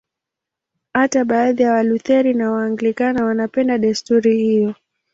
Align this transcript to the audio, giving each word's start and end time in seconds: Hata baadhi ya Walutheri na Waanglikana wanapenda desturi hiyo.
Hata 0.93 1.25
baadhi 1.25 1.63
ya 1.63 1.71
Walutheri 1.71 2.33
na 2.33 2.51
Waanglikana 2.51 3.25
wanapenda 3.25 3.77
desturi 3.77 4.37
hiyo. 4.37 4.75